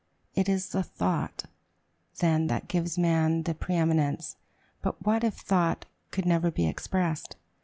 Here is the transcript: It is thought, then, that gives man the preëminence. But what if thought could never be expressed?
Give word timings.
It 0.33 0.49
is 0.49 0.65
thought, 0.69 1.43
then, 2.17 2.47
that 2.47 2.67
gives 2.67 2.97
man 2.97 3.43
the 3.43 3.53
preëminence. 3.53 4.35
But 4.81 5.05
what 5.05 5.23
if 5.23 5.35
thought 5.35 5.85
could 6.09 6.25
never 6.25 6.49
be 6.49 6.65
expressed? 6.65 7.35